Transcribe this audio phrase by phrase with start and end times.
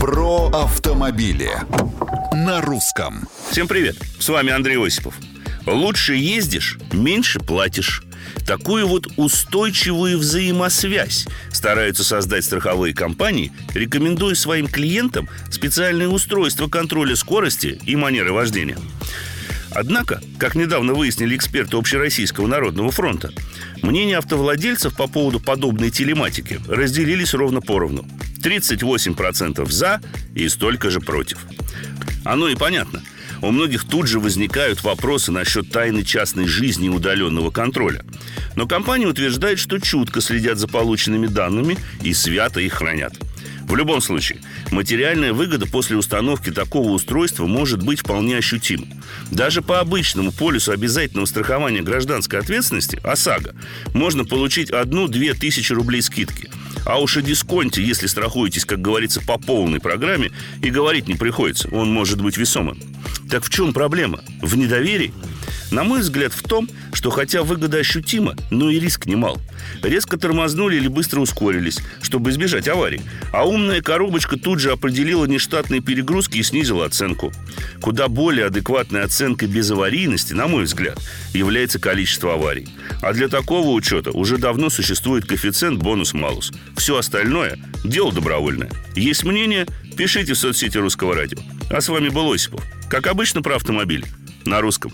[0.00, 1.50] Про автомобили
[2.32, 3.28] на русском.
[3.50, 5.14] Всем привет, с вами Андрей Осипов.
[5.66, 8.02] Лучше ездишь, меньше платишь.
[8.46, 17.80] Такую вот устойчивую взаимосвязь стараются создать страховые компании, рекомендуя своим клиентам специальные устройства контроля скорости
[17.84, 18.78] и манеры вождения.
[19.72, 23.32] Однако, как недавно выяснили эксперты Общероссийского народного фронта,
[23.82, 28.06] мнения автовладельцев по поводу подобной телематики разделились ровно поровну.
[28.42, 30.00] 38% за
[30.34, 31.38] и столько же против.
[32.24, 33.02] Оно и понятно.
[33.40, 38.04] У многих тут же возникают вопросы насчет тайны частной жизни и удаленного контроля.
[38.56, 43.14] Но компания утверждает, что чутко следят за полученными данными и свято их хранят.
[43.68, 44.38] В любом случае,
[44.72, 48.86] материальная выгода после установки такого устройства может быть вполне ощутима.
[49.30, 53.54] Даже по обычному полису обязательного страхования гражданской ответственности ОСАГО
[53.92, 56.48] можно получить одну-две тысячи рублей скидки.
[56.88, 61.68] А уж о дисконте, если страхуетесь, как говорится, по полной программе, и говорить не приходится,
[61.68, 62.78] он может быть весомым.
[63.30, 64.20] Так в чем проблема?
[64.40, 65.12] В недоверии?
[65.70, 69.38] На мой взгляд, в том, что хотя выгода ощутима, но и риск немал.
[69.82, 73.02] Резко тормознули или быстро ускорились, чтобы избежать аварий.
[73.32, 77.32] А умная коробочка тут же определила нештатные перегрузки и снизила оценку.
[77.80, 80.98] Куда более адекватной оценкой без аварийности, на мой взгляд,
[81.34, 82.68] является количество аварий.
[83.02, 86.52] А для такого учета уже давно существует коэффициент бонус-малус.
[86.76, 88.70] Все остальное– дело добровольное.
[88.96, 89.66] Есть мнение?
[89.96, 91.38] Пишите в соцсети Русского радио.
[91.70, 92.62] А с вами был Осипов.
[92.88, 94.06] Как обычно, про автомобиль.
[94.44, 94.92] На русском.